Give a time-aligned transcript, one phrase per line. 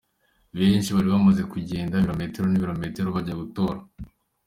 [0.57, 3.79] Benshi bari bamaze kugenda ibirometero n'ibirometero bajya gutora.